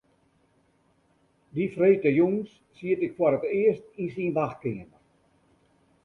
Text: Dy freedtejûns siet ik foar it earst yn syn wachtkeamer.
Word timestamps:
Dy 1.53 1.65
freedtejûns 1.73 2.51
siet 2.75 3.01
ik 3.05 3.15
foar 3.17 3.33
it 3.39 3.45
earst 3.61 3.87
yn 4.01 4.09
syn 4.13 4.35
wachtkeamer. 4.37 5.01